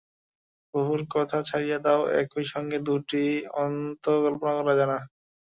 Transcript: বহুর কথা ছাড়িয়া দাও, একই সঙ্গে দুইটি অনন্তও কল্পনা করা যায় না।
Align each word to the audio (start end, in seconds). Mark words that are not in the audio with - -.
বহুর 0.73 1.01
কথা 1.13 1.37
ছাড়িয়া 1.49 1.79
দাও, 1.85 2.01
একই 2.21 2.45
সঙ্গে 2.53 2.77
দুইটি 2.87 3.21
অনন্তও 3.55 4.17
কল্পনা 4.25 4.53
করা 4.59 4.73
যায় 4.75 4.89
না। 4.93 4.99